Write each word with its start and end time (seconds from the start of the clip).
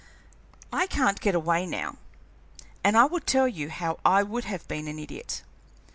I 0.73 0.87
can't 0.87 1.21
get 1.21 1.35
away 1.35 1.67
now, 1.67 1.97
and 2.83 2.97
I 2.97 3.05
will 3.05 3.19
tell 3.19 3.47
you 3.47 3.69
how 3.69 3.99
I 4.03 4.23
would 4.23 4.45
have 4.45 4.67
been 4.67 4.87
an 4.87 4.97
idiot. 4.97 5.43